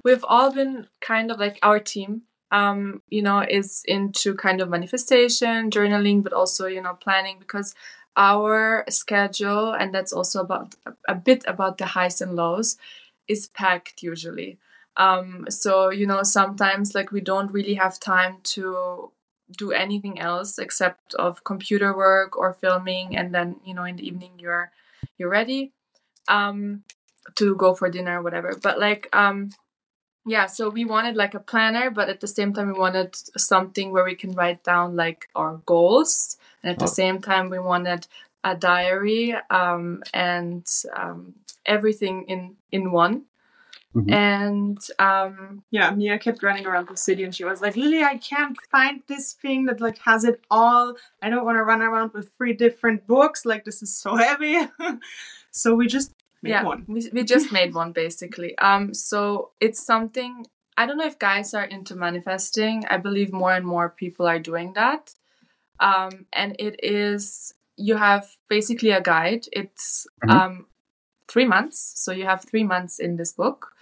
[0.03, 2.23] we've all been kind of like our team.
[2.53, 7.73] Um, you know, is into kind of manifestation, journaling, but also you know planning because
[8.17, 10.75] our schedule, and that's also about
[11.07, 12.77] a bit about the highs and lows,
[13.29, 14.57] is packed usually.
[14.97, 19.11] Um, so you know sometimes like we don't really have time to
[19.57, 24.07] do anything else except of computer work or filming and then you know in the
[24.07, 24.71] evening you're
[25.17, 25.73] you're ready
[26.27, 26.83] um
[27.35, 29.49] to go for dinner or whatever but like um
[30.25, 33.91] yeah so we wanted like a planner but at the same time we wanted something
[33.91, 38.07] where we can write down like our goals and at the same time we wanted
[38.43, 41.33] a diary um and um
[41.65, 43.23] everything in in one
[43.95, 44.13] Mhm.
[44.13, 48.17] and um Yeah, Mia kept running around the city and she was like, Lily, I
[48.17, 50.95] can't find this thing that like has it all.
[51.21, 53.45] I don't want to run around with three different books.
[53.45, 54.55] Like this is so heavy.
[55.51, 56.85] so we just made yeah, one.
[56.87, 58.57] We, we just made one basically.
[58.57, 60.45] Um, so it's something
[60.77, 62.85] I don't know if guys are into manifesting.
[62.89, 65.13] I believe more and more people are doing that.
[65.79, 69.45] Um, and it is you have basically a guide.
[69.51, 70.29] It's Mhm.
[70.31, 70.65] um
[71.27, 73.73] three months, so you have three months in this book.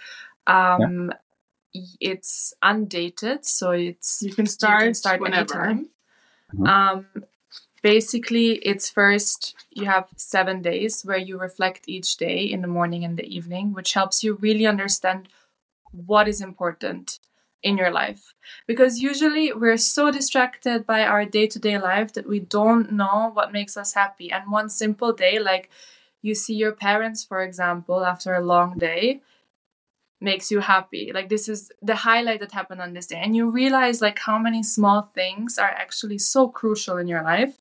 [0.47, 1.11] Um,
[1.73, 5.65] y- It's undated, so it's You can you start, can start whenever.
[5.65, 5.89] anytime.
[6.53, 6.67] Mhm.
[6.67, 7.05] Um,
[7.81, 13.03] basically, it's first you have seven days where you reflect each day in the morning
[13.03, 15.29] and the evening, which helps you really understand
[15.91, 17.19] what is important
[17.61, 18.33] in your life.
[18.67, 23.31] Because usually we're so distracted by our day to day life that we don't know
[23.33, 24.31] what makes us happy.
[24.31, 25.69] And one simple day, like
[26.21, 29.21] you see your parents, for example, after a long day,
[30.21, 33.49] makes you happy like this is the highlight that happened on this day and you
[33.49, 37.57] realize like how many small things are actually so crucial in your life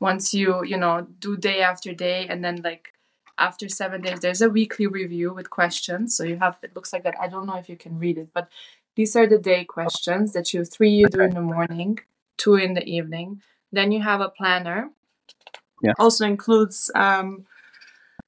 [0.00, 2.92] once you you know do day after day and then like
[3.38, 6.16] after seven days there's a weekly review with questions.
[6.16, 7.14] So you have it looks like that.
[7.20, 8.48] I don't know if you can read it but
[8.96, 12.00] these are the day questions that you three you do in the morning
[12.40, 13.42] two in the evening.
[13.70, 14.90] Then you have a planner.
[15.98, 17.46] Also includes um,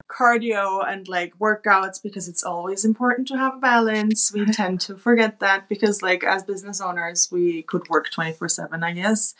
[0.07, 4.31] cardio and like workouts because it's always important to have a balance.
[4.33, 8.83] We tend to forget that because like as business owners, we could work 24 7,
[8.83, 9.33] I guess.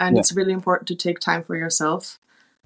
[0.00, 0.20] And Yeah.
[0.20, 2.18] it's really important to take time for yourself.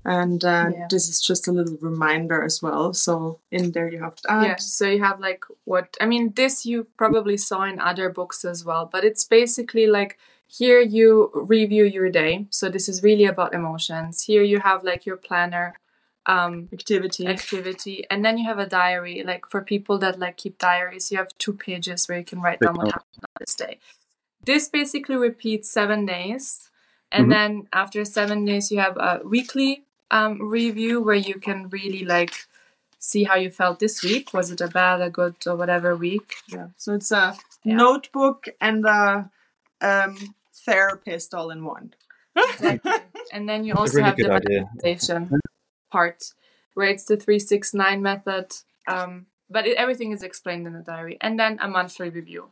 [0.06, 0.86] And uh, Yeah.
[0.90, 2.92] this is just a little reminder as well.
[2.94, 4.44] So in there you have to add.
[4.44, 8.44] yeah so you have like what i mean this you probably saw in other books
[8.44, 13.24] as well but it's basically like here you review your day so this is really
[13.24, 15.74] about emotions here you have like your planner
[16.26, 17.26] um activity.
[17.26, 21.18] activity and then you have a diary like for people that like keep diaries you
[21.18, 23.78] have two pages where you can write down what happened on this day
[24.44, 26.70] this basically repeats seven days
[27.14, 27.30] and Mhm.
[27.30, 32.34] then after seven days you have a weekly um, review where you can really like
[32.98, 36.34] see how you felt this week was it a bad a good or whatever week
[36.48, 36.68] yeah.
[36.76, 37.76] So it's a Yeah.
[37.76, 39.30] notebook and a
[39.80, 40.34] um,
[40.66, 41.94] therapist all in one.
[42.36, 42.92] exactly
[43.32, 44.60] and then you also really have the good idea.
[44.84, 45.30] manifestation
[45.90, 46.32] part
[46.74, 48.52] where it's the 369 method
[48.88, 52.48] um, but it, everything is explained in the diary and then a monthly review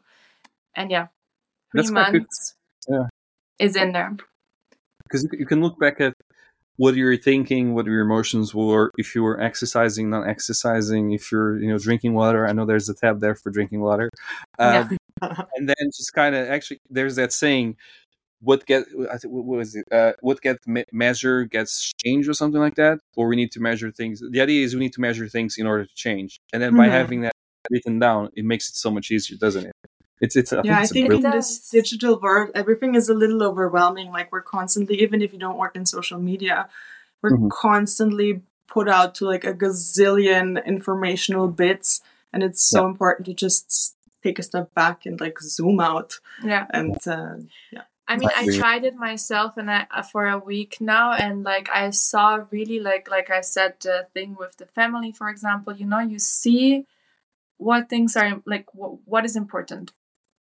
[0.77, 1.09] and yeah
[1.73, 2.55] three That's months
[2.89, 3.09] Yeah.
[3.59, 4.17] is in there
[5.13, 6.15] because you can look back at
[6.77, 11.59] what you're thinking, what your emotions were, if you were exercising, not exercising, if you're
[11.59, 12.47] you know drinking water.
[12.47, 14.11] I know there's a tab there for drinking water,
[14.59, 14.85] uh,
[15.23, 17.77] and then just kind of actually there's that saying,
[18.41, 19.87] what get I think what was it?
[19.93, 23.61] Uh, what get me- measured gets changed or something like that, or we need to
[23.61, 24.23] measure things.
[24.31, 26.89] The idea is we need to measure things in order to change, and then by
[26.89, 26.91] Mhm.
[26.91, 27.33] having that
[27.71, 29.73] written down, it makes it so much easier, doesn't it?
[30.23, 30.53] It's it's.
[30.53, 33.43] I yeah, I it's a think brilliant- in this digital world, everything is a little
[33.43, 34.09] overwhelming.
[34.19, 36.69] Like we're constantly, even if you don't work in social media,
[37.21, 37.51] we're Mhm.
[37.51, 38.31] constantly
[38.75, 42.01] put out to like a gazillion informational bits,
[42.33, 46.11] and it's so important to just take a step back and like zoom out.
[46.53, 47.37] yeah And uh,
[48.13, 51.69] I mean, I tried it myself, and I uh, for a week now, and like
[51.83, 55.73] I saw really like like I said the thing with the family, for example.
[55.81, 56.87] You know, you see
[57.59, 59.93] what things are like what, what is important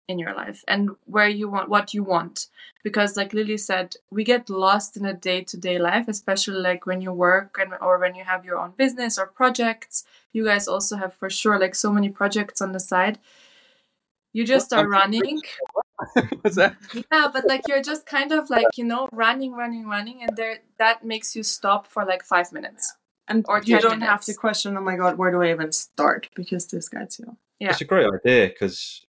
[0.09, 2.47] in your life and where you want what you want
[2.83, 7.13] because like lily said we get lost in a day-to-day life especially like when you
[7.13, 11.15] work and or when you have your own business or projects you guys also have
[11.15, 13.19] for sure like so many projects on the side
[14.33, 15.41] you just are running
[16.41, 16.77] What's that?
[17.13, 20.59] yeah but like you're just kind of like you know running running running and there
[20.79, 22.95] that makes you stop for like five minutes
[23.31, 26.29] And Or you don't have to question, oh my god, where do I even start?
[26.35, 27.37] Because this gets you.
[27.61, 27.71] Yeah.
[27.71, 29.07] It's a great idea because,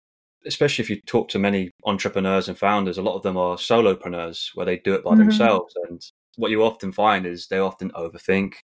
[0.46, 4.50] especially if you talk to many entrepreneurs and founders, a lot of them are solopreneurs
[4.54, 5.18] where they do it by Mhm.
[5.18, 5.74] themselves.
[5.88, 6.00] And
[6.36, 8.54] what you often find is they often overthink.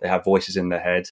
[0.00, 1.04] They have voices in their head.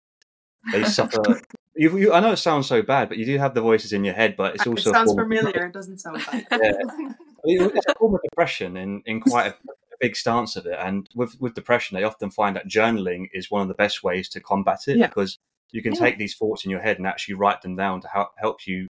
[0.72, 1.22] They suffer.
[1.74, 4.04] You, you, I know it sounds so bad, but you do have the voices in
[4.04, 4.36] your head.
[4.36, 5.64] But it's also a sounds familiar.
[5.64, 6.46] It doesn't sound bad.
[6.50, 6.72] Yeah.
[7.44, 10.76] it's a form of depression in, in quite a, a big stance of it.
[10.78, 14.28] And with, with depression, they often find that journaling is one of the best ways
[14.28, 15.06] to combat it Yeah.
[15.06, 15.38] because
[15.70, 16.00] you can Yeah.
[16.00, 18.86] take these thoughts in your head and actually write them down to help, help you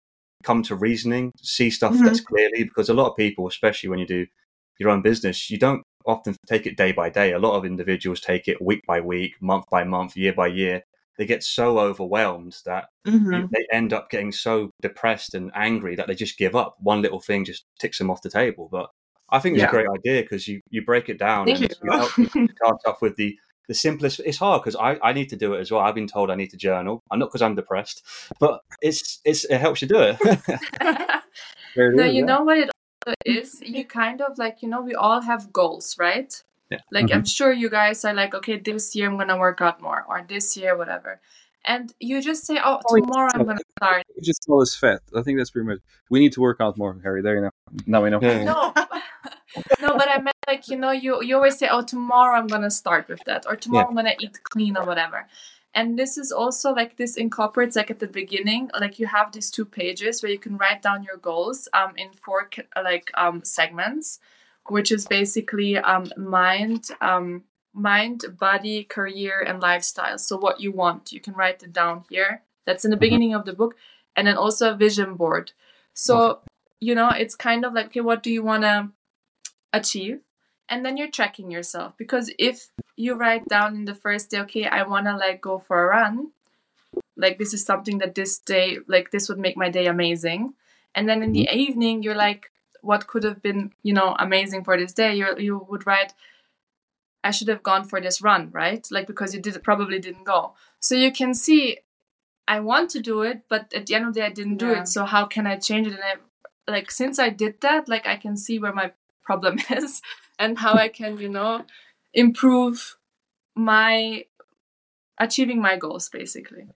[0.44, 2.06] come to reasoning, see stuff Mhm.
[2.06, 2.64] that's clearly.
[2.64, 4.26] Because a lot of people, especially when you do
[4.80, 7.34] your own business, you don't often take it day by day.
[7.34, 10.82] A lot of individuals take it week by week, month by month, year by year.
[11.18, 13.50] They get so overwhelmed that Mhm.
[13.50, 16.76] they end up getting so depressed and angry that they just give up.
[16.80, 18.70] One little thing just ticks them off the table.
[18.72, 18.90] But
[19.30, 19.68] I think it's Yeah.
[19.70, 21.76] a great idea because you, you break it down Thank and you.
[21.84, 24.22] you start off with the, the simplest.
[24.26, 25.82] It's hard because I, I need to do it as well.
[25.82, 27.04] I've been told I need to journal.
[27.12, 28.04] I'm not because I'm depressed,
[28.40, 30.20] but it's it's it helps you do it.
[30.82, 32.26] No is, you yeah.
[32.26, 32.70] know what it
[33.26, 36.80] is you kind of like you know we all have goals right Yeah.
[36.92, 37.20] like mm-hmm.
[37.20, 40.26] i'm sure you guys are like okay this year i'm gonna work out more or
[40.28, 41.22] this year whatever
[41.66, 45.02] and you just say oh tomorrow i'm gonna start You just call us fat.
[45.16, 45.80] I think that's pretty much.
[46.10, 47.22] We need to work out more, Harry.
[47.22, 47.50] There you know.
[47.86, 48.20] Now we know.
[48.22, 48.44] Yeah.
[48.46, 48.74] no
[49.82, 52.72] no but i meant like you know you you always say oh tomorrow i'm gonna
[52.72, 55.28] start with that or tomorrow i'm gonna eat clean or whatever.
[55.74, 59.52] And this is also like this incorporates like at the beginning like you have these
[59.52, 62.50] two pages where you can write down your goals um in four
[62.84, 64.20] like um segments
[64.70, 70.18] which is basically um mind um mind body career and lifestyle.
[70.18, 72.42] So what you want you can write it down here.
[72.66, 73.76] That's in the beginning of the book
[74.16, 75.52] and then also a vision board.
[75.94, 76.40] So
[76.80, 78.90] you know it's kind of like okay what do you want to
[79.74, 80.22] achieve
[80.70, 81.94] and then you're tracking yourself.
[81.98, 85.60] Because if you write down in the first day okay i want to like go
[85.60, 86.32] for a run
[87.16, 90.54] like this is something that this day like this would make my day amazing.
[90.96, 91.58] And then in the mm-hmm.
[91.58, 92.52] evening you're like
[92.82, 95.16] what could have been you know amazing for this day?
[95.16, 96.14] You you would write
[97.24, 98.88] i should have gone for this run right?
[98.92, 100.54] Like because you did probably didn't go.
[100.80, 101.80] So you can see
[102.48, 104.72] i want to do it but at the end of the day i didn't do
[104.72, 104.88] it.
[104.88, 105.94] So how can i change it?
[105.94, 108.92] And i like since i did that like i can see where my
[109.24, 110.02] problem is
[110.40, 111.64] and how i can you know
[112.14, 112.98] improve
[113.56, 114.26] my
[115.20, 116.68] achieving my goals basically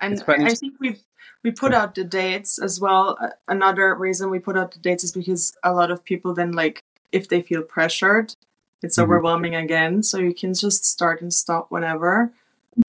[0.00, 0.96] And I think we
[1.44, 3.16] we put out the dates as well.
[3.20, 6.52] Uh, Another reason we put out the dates is because a lot of people then
[6.52, 8.34] like if they feel pressured,
[8.82, 9.04] it's Mhm.
[9.04, 10.02] overwhelming again.
[10.02, 12.32] So you can just start and stop whenever.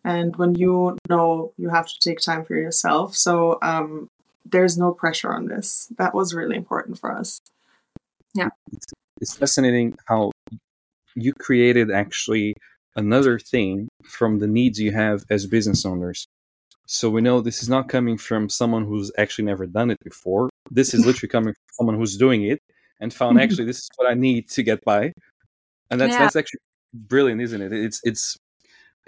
[0.03, 4.09] And when you know you have to take time for yourself, so um,
[4.53, 5.91] there's no pressure on this.
[5.97, 7.41] That was really important for us.
[9.21, 10.31] It's fascinating how
[11.15, 12.53] you created actually
[12.95, 16.25] another thing from the needs you have as business owners.
[16.87, 20.49] So we know this is not coming from someone who's actually never done it before.
[20.69, 22.59] This is literally coming from someone who's doing it
[22.99, 25.13] and found actually this is what I need to get by.
[25.89, 26.19] And that's Yeah.
[26.19, 26.59] that's actually
[26.93, 27.71] brilliant, isn't it?
[27.71, 28.37] It's it's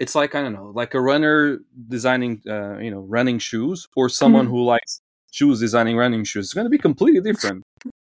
[0.00, 4.08] it's like I don't know, like a runner designing uh, you know, running shoes or
[4.08, 5.00] someone who likes
[5.32, 6.46] shoes designing running shoes.
[6.46, 7.62] It's going to be completely different.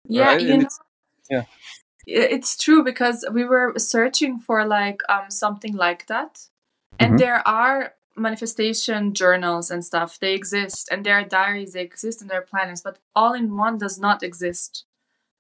[0.08, 0.68] yeah Right, you know
[1.30, 1.44] yeah.
[2.16, 6.48] I- it's true because we were searching for like um something like that
[6.98, 7.18] and Mhm.
[7.18, 12.28] there are manifestation journals and stuff they exist and there are diaries they exist and
[12.30, 14.84] there are planners but all in one does not exist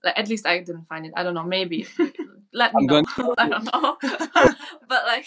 [0.04, 1.86] like, at least i didn't find it i don't know maybe
[2.52, 3.96] let me I'm know going i don't know
[4.92, 5.26] but like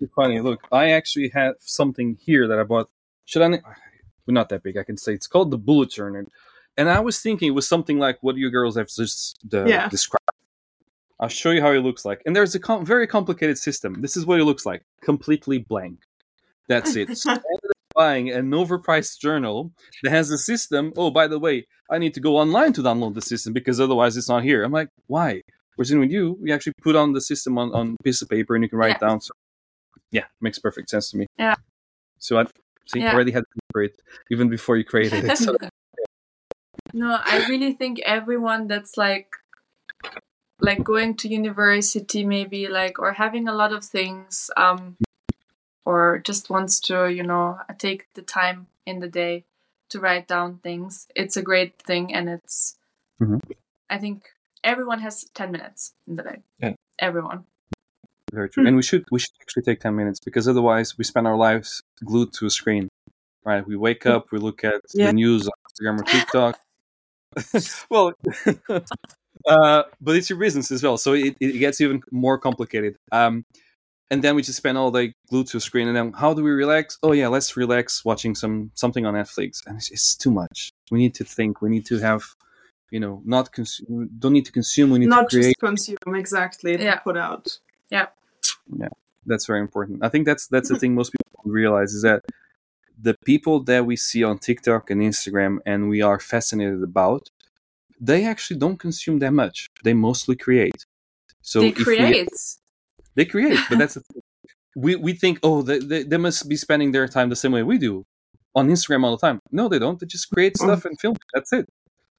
[0.00, 0.40] It's funny.
[0.40, 2.88] Look, I actually have something here that I bought.
[3.24, 3.48] Should I?
[3.48, 3.64] na-
[4.26, 4.76] Well, not that big.
[4.76, 6.24] I can say it's called the bullet journal,
[6.78, 9.88] and I was thinking it was something like what you girls have just uh, Yeah.
[9.88, 10.31] described.
[11.22, 14.02] I'll show you how it looks like, and there's a com- very complicated system.
[14.02, 16.00] This is what it looks like: completely blank.
[16.68, 17.16] That's it.
[17.16, 19.70] So I ended up buying an overpriced journal
[20.02, 20.92] that has a system.
[20.96, 24.16] Oh, by the way, I need to go online to download the system because otherwise
[24.16, 24.64] it's not here.
[24.64, 25.42] I'm like, why?
[25.76, 28.28] Whereas in with you, we actually put on the system on on a piece of
[28.28, 29.08] paper and you can write Yeah.
[29.08, 29.20] down.
[29.20, 29.32] So,
[30.10, 31.26] yeah, makes perfect sense to me.
[31.38, 31.54] Yeah.
[32.18, 32.44] So I
[32.86, 33.14] see Yeah.
[33.14, 33.94] already had to create
[34.30, 35.38] even before you created it.
[35.38, 35.56] So,
[36.94, 39.28] no i really think everyone that's like
[40.62, 44.96] like going to university maybe like or having a lot of things um
[45.84, 49.44] or just wants to you know take the time in the day
[49.90, 52.76] to write down things it's a great thing and it's
[53.20, 53.40] Mhm.
[53.90, 54.24] I think
[54.64, 56.38] everyone has 10 minutes in the day.
[56.58, 56.74] Yeah.
[56.98, 57.44] Everyone.
[58.32, 58.66] Very true.
[58.66, 61.82] And we should we should actually take ten minutes because otherwise we spend our lives
[62.04, 62.88] glued to a screen.
[63.44, 63.64] Right?
[63.66, 65.08] We wake up, we look at Yeah.
[65.08, 66.54] the news on Instagram or TikTok.
[67.90, 68.12] well,
[69.46, 72.96] uh, but it's your business as well, so it, it gets even more complicated.
[73.10, 73.44] Um,
[74.12, 75.88] and then we just spend all day glued to a screen.
[75.88, 76.98] And then how do we relax?
[77.02, 79.66] Oh yeah, let's relax watching some something on Netflix.
[79.66, 80.70] And it's, it's too much.
[80.90, 81.62] We need to think.
[81.62, 82.22] We need to have,
[82.90, 84.10] you know, not consume.
[84.18, 84.90] Don't need to consume.
[84.90, 85.56] We need Not to create.
[85.62, 86.76] Not just consume exactly.
[86.76, 86.96] to Yeah.
[86.96, 87.58] Put out.
[87.90, 88.08] Yeah.
[88.76, 88.88] Yeah,
[89.24, 90.04] that's very important.
[90.04, 92.22] I think that's that's the thing most people don't realize is that
[93.00, 97.30] the people that we see on TikTok and Instagram and we are fascinated about,
[98.02, 99.68] they actually don't consume that much.
[99.84, 100.84] They mostly create.
[101.40, 102.28] So they if we- create.
[103.14, 104.22] they create, but that's the thing.
[104.74, 107.62] We we think oh they, they they must be spending their time the same way
[107.62, 108.04] we do
[108.54, 109.38] on Instagram all the time.
[109.50, 110.00] No, they don't.
[110.00, 110.64] They just create mm.
[110.64, 111.16] stuff and film.
[111.34, 111.66] That's it.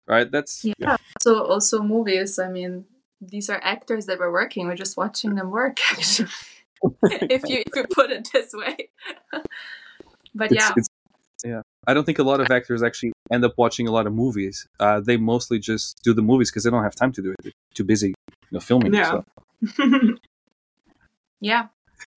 [0.07, 0.31] Right?
[0.31, 0.97] That's Yeah.
[1.21, 2.37] So also movies.
[2.37, 2.85] I mean,
[3.19, 4.67] these are actors that we're working.
[4.67, 5.77] We're just watching them work.
[5.91, 6.29] Actually,
[7.03, 8.89] if you if you put it this way.
[10.35, 10.89] but it's- yeah, it's-
[11.43, 11.61] yeah.
[11.87, 14.67] I don't think a lot of actors actually end up watching a lot of movies.
[14.79, 17.37] Uh, they mostly just do the movies because they don't have time to do it.
[17.43, 18.15] They're too busy, you
[18.51, 18.93] know, filming.
[18.93, 19.21] Yeah.
[19.77, 19.83] So.
[21.39, 21.67] yeah.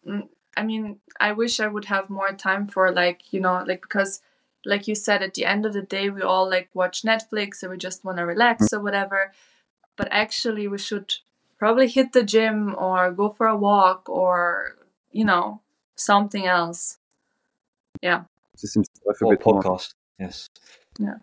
[0.07, 3.82] Mm, I mean, I wish I would have more time for like you know like
[3.82, 4.20] because
[4.64, 7.70] like you said at the end of the day we all like watch Netflix and
[7.70, 9.32] we just want to relax or whatever.
[9.96, 11.14] But actually, we should
[11.59, 14.76] probably hit the gym or go for a walk or
[15.12, 15.61] you know
[15.94, 16.98] something else.
[18.02, 18.24] Yeah.
[18.59, 19.62] Just seems life a Or bit more.
[19.62, 19.94] podcast.
[20.99, 21.18] Yes.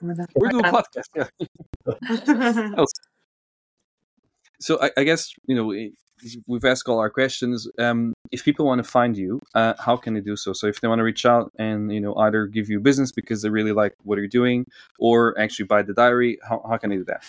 [0.00, 0.14] We're
[0.50, 1.08] doing a podcast.
[1.14, 2.74] Yeah.
[4.60, 5.94] So I, I guess you know we-
[6.46, 7.68] we've asked all our questions.
[7.78, 10.52] Um, if people want to find you, uh, how can they do so?
[10.52, 13.42] So if they want to reach out and you know either give you business because
[13.42, 14.66] they really like what you're doing,
[14.98, 17.22] or actually buy the diary, how, how can they do that?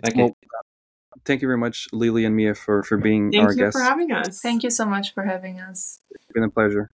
[0.03, 0.23] Thank you.
[0.25, 0.37] Well,
[1.25, 3.79] thank you very much, Lily and Mia, for, for being Thank our you guests.
[3.79, 4.41] for having us.
[4.41, 6.01] Thank you so much for having us.
[6.11, 6.91] It's been a pleasure.